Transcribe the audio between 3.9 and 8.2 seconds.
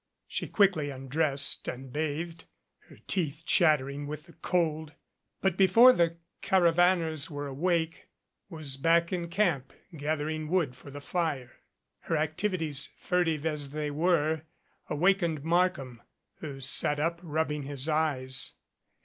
with the cold, but before the caravaners were awake